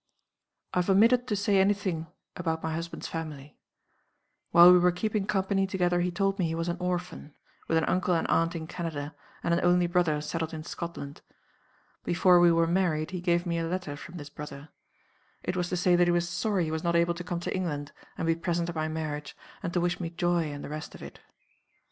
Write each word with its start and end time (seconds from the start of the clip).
"I 0.73 0.79
have 0.79 0.89
omitted 0.89 1.27
to 1.27 1.35
say 1.35 1.59
any 1.61 1.75
thing 1.75 2.07
about 2.35 2.63
my 2.63 2.73
husband's 2.73 3.05
family. 3.07 3.59
"While 4.49 4.73
we 4.73 4.79
were 4.79 4.91
keeping 4.91 5.27
company 5.27 5.67
together 5.67 6.01
he 6.01 6.09
told 6.09 6.39
me 6.39 6.47
he 6.47 6.55
was 6.55 6.67
an 6.69 6.77
orphan 6.79 7.35
with 7.67 7.77
an 7.77 7.83
uncle 7.85 8.15
and 8.15 8.27
aunt 8.27 8.55
in 8.55 8.65
Canada, 8.65 9.13
and 9.43 9.53
an 9.53 9.63
only 9.63 9.85
brother 9.85 10.19
settled 10.19 10.55
in 10.55 10.63
Scotland. 10.63 11.21
Before 12.03 12.39
we 12.39 12.51
were 12.51 12.65
married 12.65 13.11
he 13.11 13.21
gave 13.21 13.45
me 13.45 13.59
a 13.59 13.67
letter 13.67 13.95
from 13.95 14.17
this 14.17 14.31
brother. 14.31 14.69
It 15.43 15.55
was 15.55 15.69
to 15.69 15.77
say 15.77 15.95
that 15.95 16.07
he 16.07 16.11
was 16.11 16.27
sorry 16.27 16.63
he 16.63 16.71
was 16.71 16.83
not 16.83 16.95
able 16.95 17.13
to 17.13 17.23
come 17.23 17.39
to 17.39 17.55
England, 17.55 17.91
and 18.17 18.25
be 18.25 18.33
present 18.33 18.69
at 18.69 18.75
my 18.75 18.87
marriage, 18.87 19.37
and 19.61 19.71
to 19.73 19.79
wish 19.79 19.99
me 19.99 20.09
joy 20.09 20.51
and 20.51 20.63
the 20.63 20.69
rest 20.69 20.95
of 20.95 21.03
it. 21.03 21.19